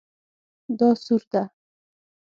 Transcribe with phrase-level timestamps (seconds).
[0.79, 1.41] دا سور ده